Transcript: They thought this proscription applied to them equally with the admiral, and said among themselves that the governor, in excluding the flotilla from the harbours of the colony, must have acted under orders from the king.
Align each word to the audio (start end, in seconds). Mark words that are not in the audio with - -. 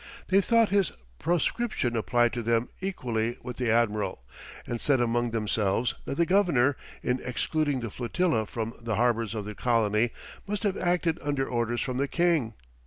They 0.29 0.41
thought 0.41 0.71
this 0.71 0.91
proscription 1.19 1.95
applied 1.95 2.33
to 2.33 2.41
them 2.41 2.69
equally 2.79 3.37
with 3.43 3.57
the 3.57 3.69
admiral, 3.69 4.23
and 4.65 4.81
said 4.81 4.99
among 4.99 5.29
themselves 5.29 5.93
that 6.05 6.15
the 6.15 6.25
governor, 6.25 6.75
in 7.03 7.21
excluding 7.23 7.81
the 7.81 7.91
flotilla 7.91 8.47
from 8.47 8.73
the 8.81 8.95
harbours 8.95 9.35
of 9.35 9.45
the 9.45 9.53
colony, 9.53 10.09
must 10.47 10.63
have 10.63 10.75
acted 10.75 11.19
under 11.21 11.47
orders 11.47 11.81
from 11.81 11.97
the 11.97 12.07
king. 12.07 12.55